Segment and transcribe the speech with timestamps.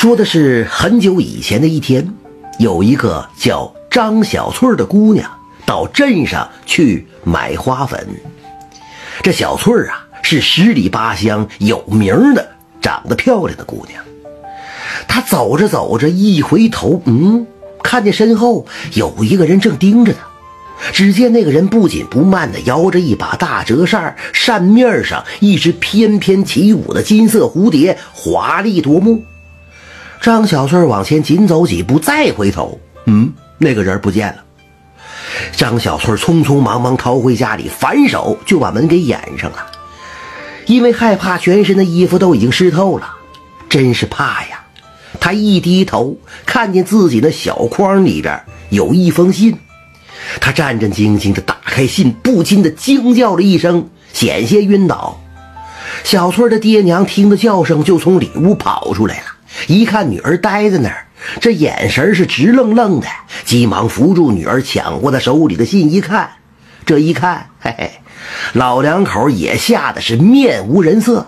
[0.00, 2.14] 说的是很久以前的一天，
[2.60, 5.28] 有一个叫张小翠的姑娘
[5.66, 8.06] 到镇上去买花粉。
[9.24, 12.48] 这小翠儿啊，是十里八乡有名的
[12.80, 14.00] 长得漂亮的姑娘。
[15.08, 17.44] 她走着走着，一回头，嗯，
[17.82, 20.20] 看见身后有一个人正盯着她。
[20.92, 29.24] 只见那个人不紧不慢地摇着一把大折扇，扇面上一只翩翩起舞的金色蝴蝶，华丽夺目。
[30.20, 34.44] 张小翠往前紧走几步，再回头，嗯，那个人不见了。
[35.52, 39.66] 张小翠匆匆忙忙逃回家里，反手就把门给掩上了，
[40.66, 43.08] 因为害怕全身的衣服都已经湿透了，
[43.68, 44.64] 真是怕呀！
[45.20, 49.56] 她一低头，看见自己的小筐里边有一封信，
[50.40, 55.20] 她战战兢兢地打开信，不禁的惊叫了一声，险些晕倒。
[56.02, 59.24] 小翠的爹娘听到叫声，就从里屋跑出来了。
[59.66, 61.06] 一看女儿呆在那儿，
[61.40, 63.06] 这眼神是直愣愣的，
[63.44, 66.30] 急忙扶住女儿，抢过她手里的信一看，
[66.86, 67.90] 这一看，嘿嘿，
[68.52, 71.26] 老两口也吓得是面无人色。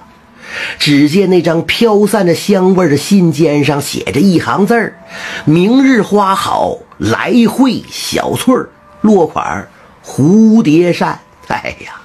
[0.81, 4.99] 只见那张飘散着香味的信笺上写着一行字儿
[5.47, 8.69] ：“明日花好，来会小翠儿。”
[9.01, 9.69] 落款
[10.05, 11.21] 蝴蝶扇。
[11.47, 12.01] 哎呀，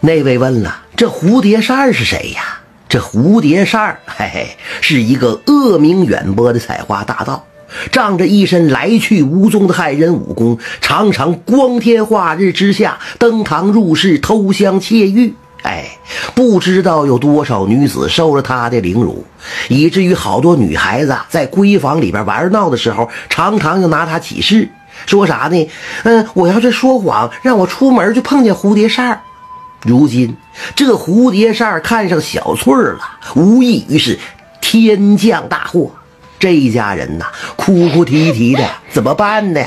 [0.00, 2.60] 那位问了，这蝴蝶扇是谁呀？
[2.94, 7.44] 这蝴蝶扇儿，嘿嘿，是一个恶名远播的采花大盗，
[7.90, 15.34] 仗着一身来去无踪的害人武功，常常光天化日之下登堂入室偷香窃玉。
[15.64, 15.98] 哎，
[16.36, 19.24] 不知道有多少女子受了他的凌辱，
[19.66, 24.68] 以至于好多女孩子在闺房里边玩闹的时候，常常就拿他起誓，
[25.06, 25.68] 说啥呢？
[26.04, 29.20] 嗯，我要是说谎，让我出门就碰见蝴蝶扇儿。
[29.84, 30.34] 如今
[30.74, 33.00] 这蝴蝶扇看上小翠儿了，
[33.36, 34.18] 无异于是
[34.60, 35.90] 天降大祸。
[36.38, 39.62] 这一家人呐，哭哭啼啼的，怎么办呢？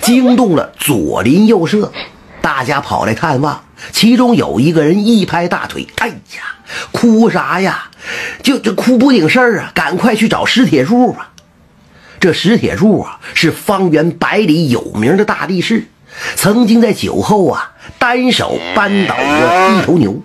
[0.00, 1.92] 惊动了左邻右舍，
[2.40, 3.64] 大家跑来探望。
[3.92, 6.14] 其中有一个人一拍大腿：“哎呀，
[6.92, 7.90] 哭啥呀？
[8.42, 9.72] 就这哭不顶事儿啊！
[9.74, 11.30] 赶快去找史铁柱吧！
[12.18, 15.88] 这史铁柱啊，是方圆百里有名的大力士。”
[16.36, 20.20] 曾经在酒后啊，单手扳倒过一头牛。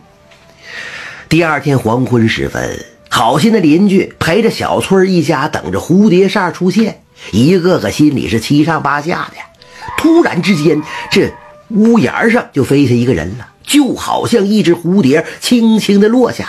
[1.28, 7.02] 第二天黄昏时分，好心的邻居陪着小翠一家等着蝴蝶扇出现，
[7.32, 9.38] 一个个心里是七上八下的。
[9.98, 11.32] 突然之间，这
[11.70, 16.48] 屋檐上就飞下一个人了，就好像一只蝴蝶轻轻的落下。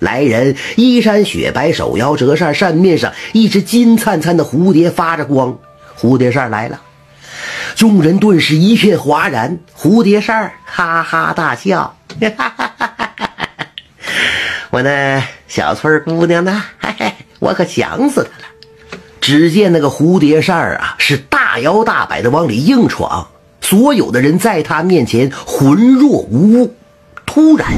[0.00, 5.56] 来人衣衫雪白，手摇折扇，扇面上一只金灿灿的蝴蝶发着光。
[5.98, 6.80] 蝴蝶扇来了。
[7.74, 11.96] 众人顿时一片哗然，蝴蝶扇哈哈大笑，
[14.70, 16.62] 我那小翠姑娘呢？
[16.78, 18.44] 嘿嘿，我可想死她了。
[19.20, 23.26] 只见那个蝴蝶扇啊，是大摇大摆的往里硬闯，
[23.60, 26.76] 所有的人在她面前浑若无物。
[27.34, 27.68] 突然，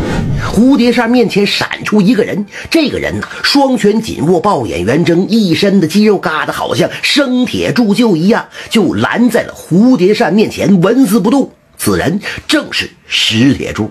[0.55, 11.51] 蝴蝶扇面前闪出一个人，这个人呐，双拳紧握，抱眼圆睁，一身的肌肉疙瘩好像生铁铸就一样，就拦在了蝴蝶扇面前，纹丝不动。
[11.79, 13.91] 此人正是石铁柱。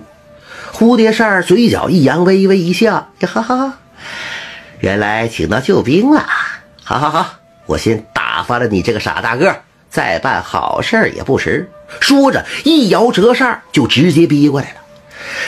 [0.72, 3.78] 蝴蝶扇嘴角一扬，微微一笑，哈哈哈，
[4.78, 6.24] 原来请到救兵了。
[6.84, 9.56] 好好好，我先打发了你这个傻大个，
[9.90, 11.68] 再办好事也不迟。
[11.98, 14.76] 说着，一摇折扇，就直接逼过来了。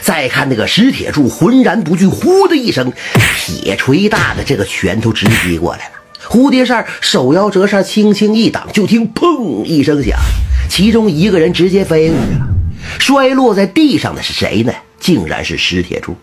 [0.00, 2.92] 再看那个石铁柱，浑然不惧，呼的一声，
[3.36, 5.92] 铁锤大的这个拳头直击过来了。
[6.28, 10.18] 蝴蝶扇手摇折扇，轻轻一挡，就听砰一声响，
[10.68, 12.48] 其中一个人直接飞过去了。
[12.98, 14.72] 摔落在地上的是谁呢？
[15.00, 16.16] 竟然是石铁柱。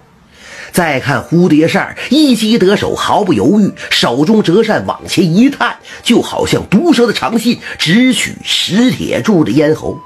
[0.72, 5.73] 再看蝴蝶扇一击得手，毫不犹豫，手中折扇往前一探，
[6.03, 9.97] 就好像毒蛇的长信，直取石铁柱的咽喉。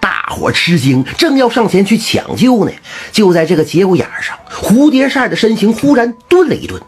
[0.00, 2.72] 大伙吃惊，正要上前去抢救呢，
[3.12, 6.80] 就在这个节骨眼上，蝴蝶扇的身形忽然顿了一顿。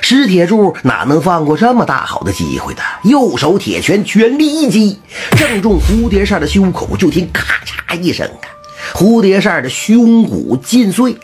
[0.00, 2.80] 石铁柱哪能放过这么大好的机会呢？
[3.04, 5.00] 右手铁拳全力一击，
[5.36, 8.46] 正中蝴蝶扇的胸口，就听咔嚓一声啊，
[8.94, 11.16] 蝴蝶扇的胸骨尽碎。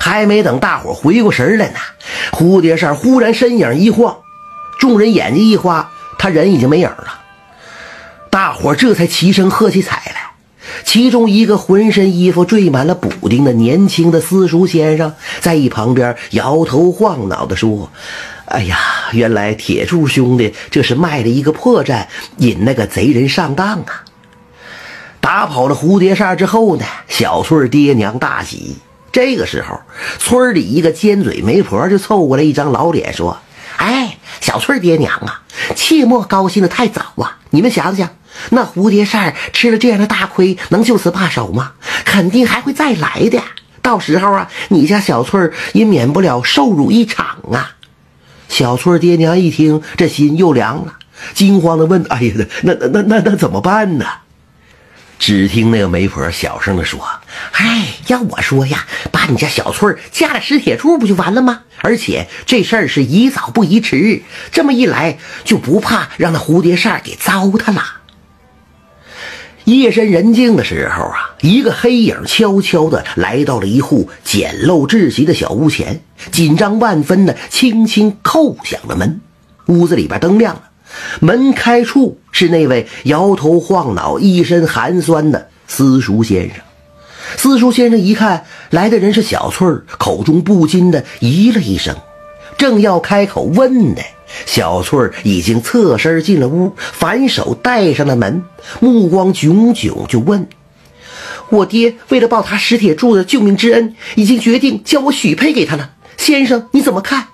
[0.00, 1.78] 还没等大伙回过神来呢，
[2.32, 4.16] 蝴蝶扇忽然身影一晃，
[4.78, 7.20] 众人眼睛一花，他人已经没影了。
[8.30, 10.23] 大伙这才齐声喝起彩来。
[10.82, 17.90] 其中一个浑身衣服缀满了补丁的年轻的私塾先生，在一旁边摇头晃脑地说
[18.46, 18.78] ：“哎呀，
[19.12, 22.06] 原来铁柱兄弟这是卖了一个破绽，
[22.38, 24.04] 引那个贼人上当啊！”
[25.20, 28.76] 打跑了蝴蝶扇之后呢，小翠爹娘大喜。
[29.10, 29.80] 这个时候，
[30.18, 33.38] 村里一个尖嘴媒婆就凑过来一张老脸说
[33.78, 35.42] ：“哎，小翠爹娘啊，
[35.76, 37.38] 切莫高兴的太早啊！
[37.50, 38.10] 你们想想，
[38.50, 41.72] 那蝴蝶扇吃了这样的大亏，能就此罢手吗？
[42.04, 43.42] 肯定还会再来的。
[43.82, 47.76] 到时候啊，你家小翠也免不了受辱一场啊！
[48.48, 50.94] 小翠爹娘一听，这心又凉了，
[51.34, 54.06] 惊慌的问：“哎呀，那那那那那怎么办呢？”
[55.18, 57.00] 只听那个媒婆小声的说
[57.52, 61.60] ：“哎，要我说呀，把你家小翠嫁了石铁柱不就完了吗？
[61.82, 67.82] 而且这事儿是宜早不宜迟，这么一来就不怕让那蝴蝶扇给糟蹋了。”
[69.64, 79.20] 夜深人静的时候啊，一个黑影悄悄的来到了一户简陋至极的小屋前，紧张万分的轻轻叩响了门。
[79.66, 80.62] 屋子里边灯亮了。
[81.20, 86.58] 门开处是那位摇头晃脑、一身寒酸的私塾先生。
[87.36, 91.96] 私塾先生一看来的人是小翠儿，口中不禁的咦了一声，
[92.58, 94.02] 正要开口问呢，
[94.46, 98.42] 小翠儿已经侧身进了屋，反手带上了门，
[98.80, 100.48] 目光炯炯就问
[101.50, 105.90] ：“我爹为了报他石铁柱的救命之恩，已经决定将我许配给他了。
[106.16, 107.28] 先生你怎么看？”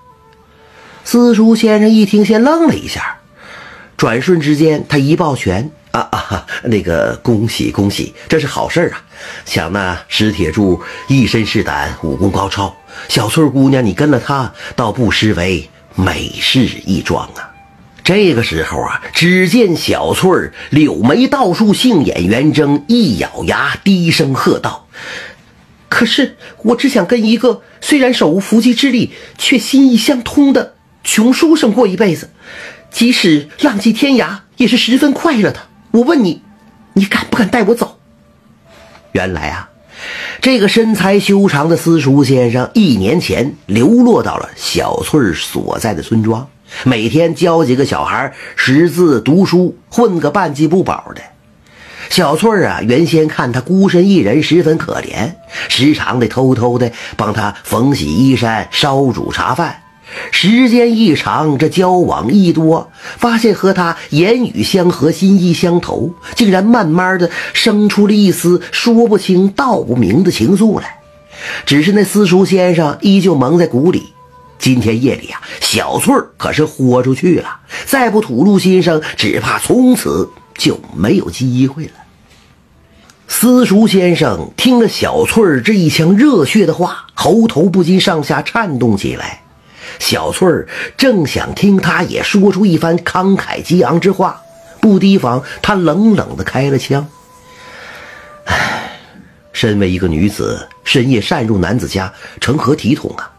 [1.03, 3.17] 私塾先生一听，先愣了一下。
[3.97, 9.03] 转瞬之间，他一抱拳啊啊，那个恭喜恭喜，这是好事啊！
[9.45, 12.75] 想那石铁柱一身是胆，武功高超，
[13.07, 17.51] 小翠姑娘你跟了他，倒不失为美事一桩啊！
[18.03, 24.87] 这个时候啊，只见小翠柳眉倒竖，杏眼圆睁，一咬牙，低声喝道
[25.89, 32.31] ：“可是我只想跟一个虽然手无缚鸡之力，却心意相通的穷书生过一辈子。”
[32.89, 35.67] 即使浪迹天涯，也是十分快乐的。
[35.91, 36.41] 我问你，
[36.93, 37.99] 你敢不敢带我走？
[39.13, 39.69] 原来啊，
[40.41, 46.47] 这个身材修长的私塾先生，一年前流落到了小翠所在的村庄，
[46.83, 51.21] 每天教几个小孩识字读书，混个半饥不饱的。
[52.09, 55.33] 小翠啊，原先看他孤身一人，十分可怜，
[55.69, 59.80] 时常的偷偷的帮他缝洗衣衫、烧煮茶饭。
[60.31, 70.99] 时间一长，这交往一多，发现和他言语相合、心意相投，竟然慢慢的生出了一丝说不清道不明的情愫来。
[71.65, 74.03] 只是那私塾先生依旧蒙在鼓里。
[74.59, 81.93] 今天夜里啊，小翠可是豁出去了，再不吐露心声，只怕从此就没有机会了。
[83.27, 89.40] 私塾先生听了小翠儿这一腔热血的话，喉头不禁上下颤动起来。
[89.99, 90.67] 小翠儿
[90.97, 94.41] 正想听他也说出一番慷慨激昂之话，
[94.79, 97.07] 不提防他冷冷的开了枪。
[98.45, 98.99] 唉，
[99.53, 103.31] 身为一个女子，深夜擅入男子家，成何体统啊？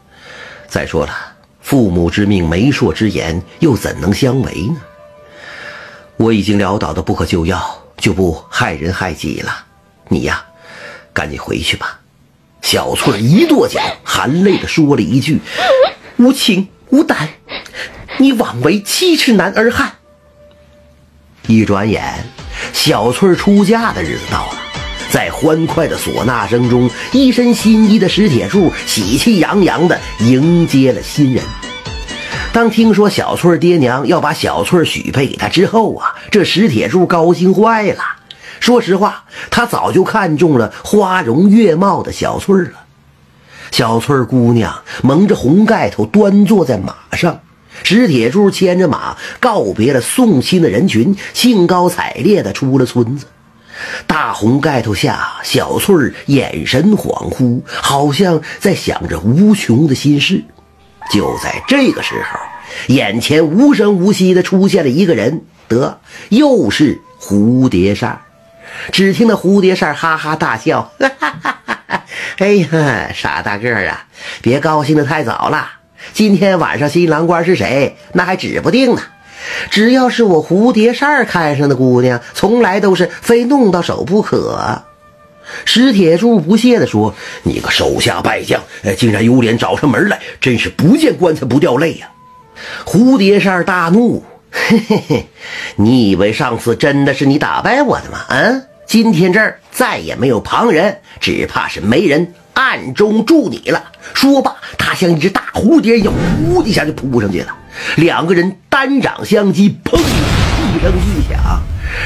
[0.68, 1.12] 再说了，
[1.60, 4.76] 父母之命，媒妁之言，又怎能相违呢？
[6.16, 9.66] 我已经潦倒的不可救药，就不害人害己了。
[10.08, 10.44] 你呀，
[11.12, 11.98] 赶紧回去吧。
[12.60, 15.40] 小翠一跺脚，含泪的说了一句。
[16.22, 17.28] 无情无胆，
[18.18, 19.94] 你枉为七尺男儿汉。
[21.48, 22.24] 一转眼，
[22.72, 24.58] 小翠出嫁的日子到了，
[25.10, 31.42] 在欢快的唢呐声中，一身新衣的石铁柱喜气洋洋地迎接了新人。
[32.52, 38.04] 当听说小翠爹娘要把小翠许配给他之后啊，这石铁柱高兴坏了。
[38.60, 42.81] 说实话，他早就看中了花容月貌的小翠了。
[43.72, 47.40] 小翠姑娘蒙着红盖头，端坐在马上。
[47.82, 53.26] 石铁柱牵着马，告别了送亲的人群，兴高采烈地出了村子。
[54.06, 60.44] 大红盖头下，小翠眼神恍惚，好像在想着无穷的心事。
[61.10, 62.38] 就在这个时候，
[62.94, 65.98] 眼前无声无息地出现了一个人，得，
[66.28, 68.20] 又是蝴蝶扇。
[68.92, 71.51] 只听那蝴蝶扇哈哈大笑，哈哈哈。
[72.38, 74.06] 哎呀，傻大个儿啊！
[74.40, 75.68] 别高兴的太早了。
[76.12, 79.02] 今天晚上新郎官是谁，那还指不定呢。
[79.70, 84.82] 只要是我蝴蝶扇看上的姑娘，从来都是非弄到手不可。
[85.64, 88.62] 石铁柱不屑地说：“你个手下败将，
[88.96, 92.08] 竟然有脸找上门来，真是不见棺材不掉泪呀！”
[92.86, 95.26] 蝴蝶扇大怒：“嘿嘿嘿，
[95.76, 98.18] 你以为上次真的是你打败我的吗？
[98.28, 103.82] 啊？”今天这儿再也没有旁人，只怕是没人暗中助你了。
[104.12, 106.12] 说罢，他像一只大蝴蝶一样，
[106.44, 107.56] 呼一下就扑上去了。
[107.96, 109.98] 两个人单掌相击，砰！
[109.98, 111.62] 一声巨响，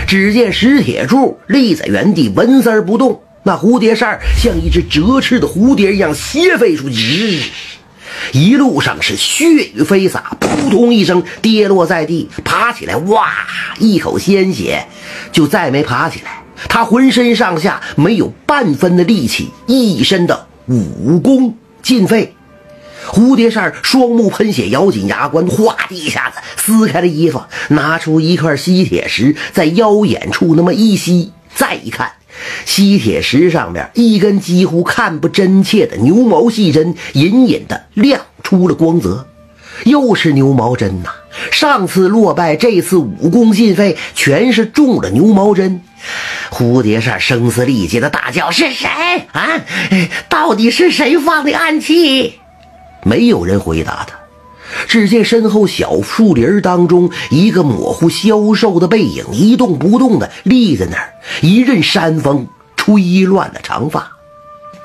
[0.07, 3.21] 只见石铁柱立在原地，纹丝不动。
[3.43, 7.43] 那蝴蝶扇像一只折翅的蝴蝶一样斜飞出去。
[8.33, 13.33] 一路上是血雨飞洒，扑通一声跌落在地，爬起来，哇，
[13.79, 14.87] 一口鲜血，
[15.33, 16.43] 就再没爬起来。
[16.69, 22.35] 他浑身上下没有半分的力气，一身的武功尽废。
[23.07, 32.11] 蝴蝶扇双目喷血，咬紧牙关，哗的一下子撕开了衣服，拿出一块吸铁石，在腰眼处那么一吸，再一看，
[32.65, 39.27] 吸铁石上面一根几乎看不真切的牛毛细针，隐隐的亮出了光泽。
[39.85, 41.11] 又是牛毛针呐！
[41.51, 45.81] 上次落败，这次武功尽废，全是中了牛毛针。
[46.51, 48.89] 蝴蝶扇声嘶力竭的大叫：“是谁
[49.33, 49.61] 啊？
[50.29, 52.39] 到底是谁放的暗器？”
[53.03, 54.17] 没有人回答他。
[54.89, 64.11] 只见身后小树林当中，一个模糊消瘦的背影一动不动地立在那儿，一阵山风吹乱了长发。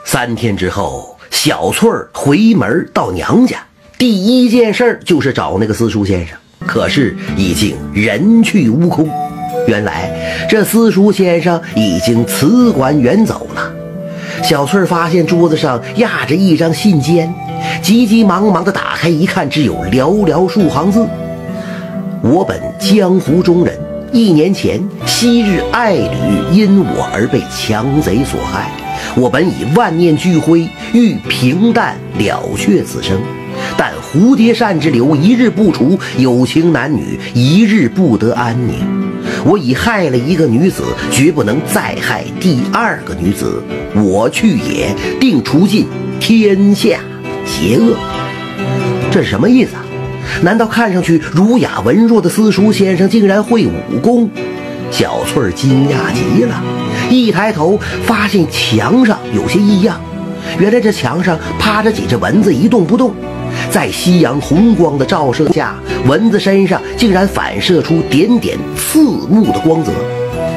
[0.05, 3.63] 三天之后，小翠儿回门到娘家，
[4.01, 9.07] 第一件事儿就是找那个私塾先生，可是已经人去屋空。
[9.67, 10.09] 原来
[10.49, 13.71] 这私塾先生已经辞官远走了。
[14.41, 17.29] 小翠儿发现桌子上压着一张信笺。
[17.83, 21.07] 急急忙忙的打开一看，只有寥寥数行字
[22.25, 23.79] ：“我本江湖中人，
[24.11, 26.09] 一年前昔日爱侣
[26.51, 28.71] 因我而被强贼所害。
[29.15, 33.21] 我本以万念俱灰，欲平淡了却此生，
[33.77, 38.75] 但蝴蝶扇之流一日不除，有情男女一日不得安宁。
[39.43, 43.63] 我已害了一个女子，绝不能再害第二个女子。
[43.95, 45.87] 我去也，定除尽
[46.19, 46.99] 天下。”
[47.45, 47.95] 邪恶，
[49.11, 49.83] 这是什么意思啊？
[50.43, 54.29] 难道看上去儒雅文弱的私塾先生竟然会武功？
[54.89, 56.61] 小翠儿惊讶极了，
[57.09, 59.99] 一抬头发现墙上有些异样。
[60.59, 63.13] 原来这墙上趴着几只蚊子，一动不动。
[63.71, 65.73] 在夕阳红光的照射下，
[66.05, 68.99] 蚊子身上竟然反射出点点刺
[69.29, 69.93] 目的光泽。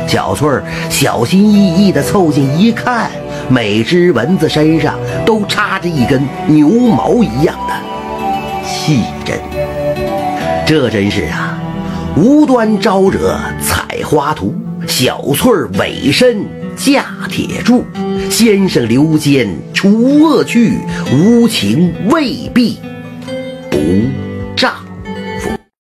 [0.09, 3.09] 小翠儿小心翼翼地凑近一看。
[3.49, 9.39] 每只蚊子身上都插着一根牛毛一样的细针，
[10.67, 11.59] 这真是啊，
[12.17, 14.55] 无端招惹采花图。
[14.87, 17.85] 小翠儿委身架铁柱，
[18.31, 20.79] 先生留奸除恶去，
[21.13, 22.81] 无情未必
[23.85, 24.24] 不。